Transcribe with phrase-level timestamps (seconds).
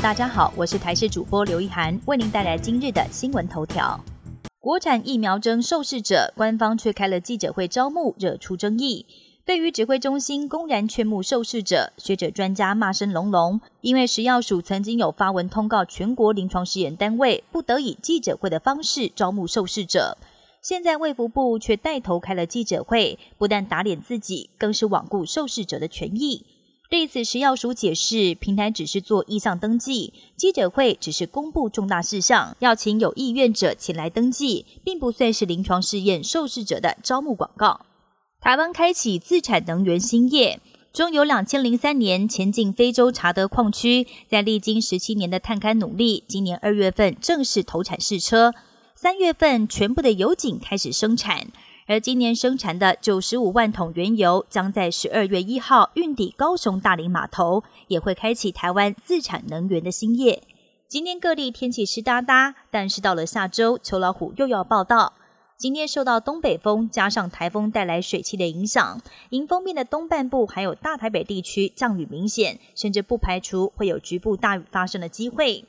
[0.00, 3.98] 大家好，我是台视主播刘一涵，为您带来今日的新闻头条。
[4.60, 9.04] 国产疫苗征受试者，官方却开了记者会招募，惹出争议。
[9.44, 13.60] 对于指挥中心公然劝募受试者，学者专家骂声隆隆。
[13.80, 20.16] 因为食药署曾经有发文通告全国临床试验单位，不得以记者会的方式招募受试者。
[20.62, 26.46] 现在卫福部却带头开了记者会，不但打脸自己，更是罔顾受试者的权益。
[26.90, 37.82] 对此，食药署解释，平台只是做意向登记，记者会只是公布重大事项，要请有意愿者前来登记，并不算是临床试验受试者的招募广告。
[38.40, 48.54] 台湾开启自产能源新业，中油两千零三年前进非洲查德矿区，在历经十七年的探勘努力，今年二月份正式投产试车，
[48.94, 51.48] 三月份全部的油井开始生产。
[51.88, 60.42] 而今年生产的九十五万桶原油，将在十二月一号运抵高雄大林码头，也会开启台湾自产能源的新业。
[60.86, 65.14] 今天各地天气湿哒哒，但是到了下周，秋老虎又要报道。
[65.56, 69.00] 今天受到东北风加上台风带来水汽的影响，
[69.30, 75.64] 迎风面的东半部还有大台北地区降雨明显，甚至不排除会有局部大雨发生的机会。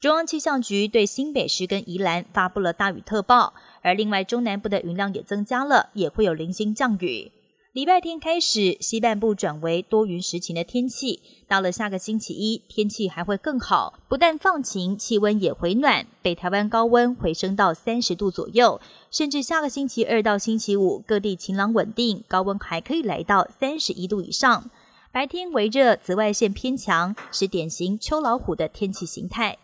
[0.00, 3.54] 中央气象局对新北市跟宜兰发布了大雨特报。
[3.82, 7.32] 而另外，中南部的云量也增加了，也会有零星降雨。
[7.72, 11.20] 礼拜天开始，西半部转为多云时晴的天气。
[11.48, 16.06] 到了下个星期一，天气还会更好，不但放晴，气温也回暖。
[16.22, 24.70] 北台湾高温回升到三十度左右，甚至下个星期二到星期五，各地晴朗稳定，高温还可以来到三十一度以上。
[25.10, 29.58] 白天微热，紫外线偏强，是典型秋老虎的天气形态。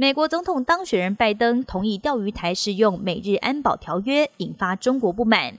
[0.00, 5.58] 美国总统当选人拜登同意钓鱼台适用美日安保条约，引发中国不满。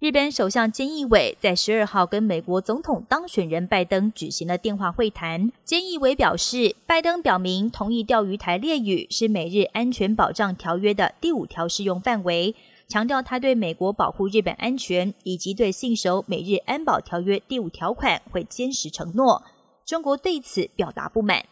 [0.00, 5.52] 日本首相菅义伟在十二号跟美国总统当选人拜登举行了电话会谈。
[5.64, 12.56] 菅义伟表示，拜登表明同意钓鱼台列屿是美日安全保障条约的第五条适用范围，
[12.88, 19.44] 强调他对美国保护日本安全以及对信守美日安保条约第五条款会坚持承诺。
[19.84, 21.44] 中国对此表达不满。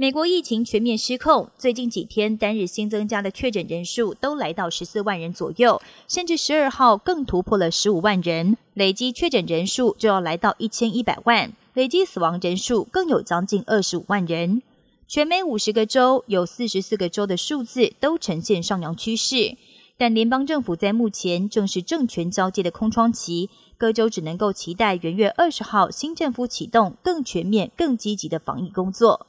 [0.00, 14.62] 美国疫情全面失控，最近几天单日新增加的确诊人数都来到十四万人左右，甚至十二号更突破了十五万人，累计确诊人数就要来到一千一百万，累计死亡人数更有将近二十五万人。
[15.08, 19.56] 全美五十个州有四十四个州的数字都呈现上扬趋势，
[19.96, 29.26] 但联邦政府在目前正是政权交接的空窗期，各州只能够期待元月二十号新政府启动更全面、更积极的防疫工作。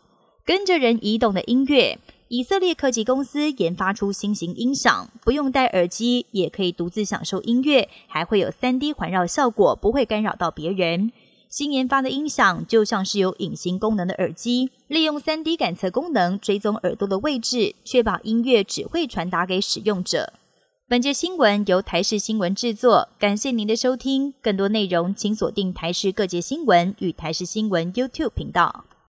[0.49, 11.11] 跟着人移动的音乐，以色列科技公司研发出新型音响，不用戴耳机也可以独自享受音乐，还会有三 D 环绕效果，不会干扰到别人。
[11.49, 20.33] 新研发的音响就像是有隐形功能的耳机，利用三 D 感测功能追踪耳朵的位置，确保音乐只会传达给使用者。
[20.87, 24.33] 本节新闻由台视新闻制作，感谢您的收听。
[24.41, 28.85] 更多内容请锁定台视各界新闻与台视新闻 YouTube 频道。